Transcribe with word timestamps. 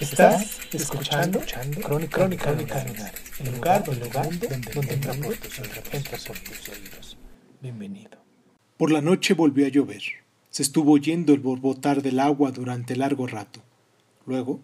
Estás 0.00 0.58
escuchando, 0.72 1.40
Crónica, 1.82 2.18
Crónica, 2.18 2.52
Lunares, 2.52 3.20
el 3.38 3.54
lugar, 3.54 3.84
el 3.88 4.00
lugar 4.00 4.28
donde, 4.28 4.48
donde 4.48 4.96
tus 5.36 5.58
entra 5.92 6.18
por 6.26 6.38
tus 6.38 6.68
oídos. 6.68 7.16
Bienvenido. 7.62 8.18
Por 8.76 8.90
la 8.90 9.00
noche 9.00 9.34
volvió 9.34 9.66
a 9.66 9.68
llover. 9.68 10.02
Se 10.50 10.62
estuvo 10.62 10.92
oyendo 10.92 11.32
el 11.32 11.38
borbotar 11.38 12.02
del 12.02 12.18
agua 12.18 12.50
durante 12.50 12.96
largo 12.96 13.28
rato. 13.28 13.62
Luego, 14.26 14.60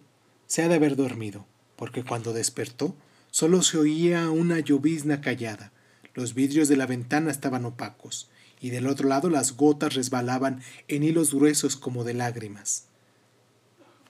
se 0.47 0.63
ha 0.63 0.67
de 0.67 0.75
haber 0.75 0.97
dormido, 0.97 1.45
porque 1.77 2.03
cuando 2.03 2.33
despertó, 2.33 2.93
solo 3.29 3.61
se 3.61 3.77
oía 3.77 4.29
una 4.29 4.59
llovizna 4.59 5.21
callada. 5.21 5.71
Los 6.13 6.33
vidrios 6.33 6.67
de 6.67 6.75
la 6.75 6.87
ventana 6.87 7.31
estaban 7.31 7.63
opacos, 7.63 8.29
y 8.59 8.69
del 8.69 8.85
otro 8.85 9.07
lado 9.07 9.29
las 9.29 9.55
gotas 9.55 9.95
resbalaban 9.95 10.61
en 10.89 11.03
hilos 11.03 11.33
gruesos 11.33 11.77
como 11.77 12.03
de 12.03 12.15
lágrimas. 12.15 12.90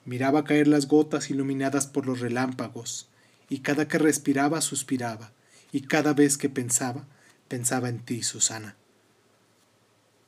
Miraba 0.06 0.44
caer 0.44 0.68
las 0.68 0.88
gotas 0.88 1.30
iluminadas 1.30 1.88
por 1.88 2.06
los 2.06 2.20
relámpagos, 2.20 3.10
y 3.50 3.60
cada 3.60 3.88
que 3.88 3.98
respiraba 3.98 4.62
suspiraba, 4.62 5.32
y 5.72 5.82
cada 5.82 6.14
vez 6.14 6.38
que 6.38 6.50
pensaba, 6.50 7.08
pensaba 7.48 7.90
en 7.90 8.00
ti, 8.00 8.24
Susana. 8.24 8.76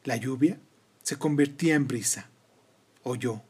La 0.04 0.18
lluvia 0.18 0.60
se 1.04 1.18
convertía 1.18 1.76
en 1.76 1.88
brisa. 1.88 2.30
Oyó. 3.04 3.42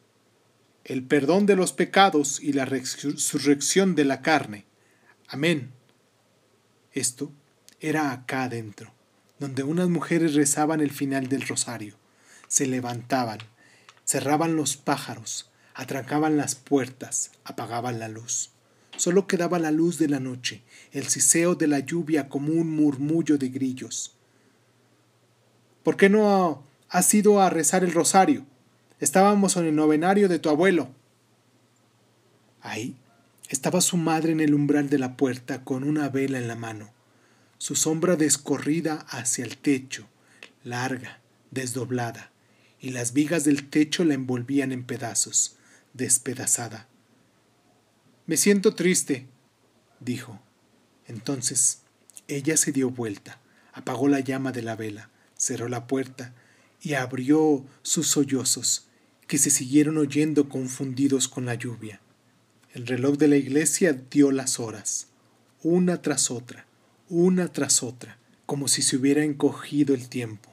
El 0.84 1.04
perdón 1.04 1.46
de 1.46 1.56
los 1.56 1.74
pecados 1.74 2.40
y 2.42 2.54
la 2.54 2.66
resurrección 2.66 3.96
de 3.96 4.06
la 4.06 4.22
carne. 4.22 4.66
Amén. 5.28 5.72
Esto 6.92 7.32
era 7.80 8.12
acá 8.12 8.44
adentro, 8.44 8.94
donde 9.40 9.64
unas 9.64 9.90
mujeres 9.90 10.36
rezaban 10.36 10.82
el 10.82 10.92
final 10.92 11.28
del 11.28 11.48
rosario. 11.48 11.96
Se 12.48 12.68
levantaban, 12.68 13.40
cerraban 14.06 14.56
los 14.56 14.78
pájaros, 14.78 15.50
atrancaban 15.74 16.38
las 16.38 16.56
puertas, 16.56 17.32
apagaban 17.44 18.00
la 18.00 18.08
luz. 18.08 18.52
Solo 18.96 19.28
quedaba 19.28 19.60
la 19.60 19.72
luz 19.72 19.98
de 19.98 20.08
la 20.08 20.20
noche, 20.20 20.62
el 20.92 21.08
siseo 21.08 21.56
de 21.56 21.68
la 21.68 21.80
lluvia 21.80 22.30
como 22.30 22.54
un 22.54 22.70
murmullo 22.70 23.38
de 23.38 23.50
grillos. 23.50 24.16
¿Por 25.84 25.98
qué 25.98 26.10
no 26.10 26.64
has 26.90 27.14
ido 27.14 27.42
a 27.42 27.50
rezar 27.50 27.84
el 27.84 27.92
rosario? 27.92 28.46
Estábamos 29.00 29.58
en 29.58 29.66
el 29.66 29.76
novenario 29.76 30.30
de 30.30 30.40
tu 30.40 30.50
abuelo. 30.50 30.90
Ahí 32.62 32.96
estaba 33.50 33.82
su 33.82 33.98
madre 33.98 34.32
en 34.32 34.40
el 34.40 34.54
umbral 34.54 34.90
de 34.90 34.98
la 34.98 35.18
puerta 35.18 35.64
con 35.64 35.84
una 35.84 36.10
vela 36.10 36.38
en 36.38 36.48
la 36.48 36.56
mano, 36.56 36.92
su 37.58 37.76
sombra 37.76 38.16
descorrida 38.16 39.06
hacia 39.10 39.44
el 39.44 39.58
techo, 39.58 40.08
larga, 40.64 41.20
desdoblada, 41.52 42.32
y 42.80 42.92
las 42.92 43.14
vigas 43.14 43.44
del 43.44 43.70
techo 43.70 44.06
la 44.06 44.14
envolvían 44.14 44.72
en 44.72 44.84
pedazos, 44.84 45.58
despedazada. 45.94 46.88
Me 48.26 48.38
siento 48.38 48.76
triste, 48.76 49.28
dijo. 50.00 50.40
Entonces 51.08 51.82
ella 52.28 52.58
se 52.58 52.72
dio 52.72 52.90
vuelta, 52.90 53.40
apagó 53.74 54.08
la 54.08 54.22
llama 54.22 54.52
de 54.52 54.62
la 54.62 54.76
vela, 54.76 55.10
cerró 55.38 55.68
la 55.68 55.88
puerta 55.88 56.34
y 56.82 56.94
abrió 56.94 57.66
sus 57.82 58.08
sollozos, 58.08 58.88
que 59.28 59.38
se 59.38 59.50
siguieron 59.50 59.98
oyendo 59.98 60.50
confundidos 60.50 61.28
con 61.28 61.46
la 61.46 61.56
lluvia. 61.56 62.02
El 62.74 62.88
reloj 62.88 63.18
de 63.18 63.28
la 63.28 63.38
iglesia 63.38 63.94
dio 63.94 64.32
las 64.32 64.60
horas, 64.60 65.08
una 65.62 66.02
tras 66.02 66.32
otra, 66.32 66.66
una 67.10 67.52
tras 67.52 67.84
otra, 67.84 68.18
como 68.46 68.68
si 68.68 68.82
se 68.82 68.98
hubiera 68.98 69.24
encogido 69.24 69.94
el 69.94 70.10
tiempo. 70.10 70.53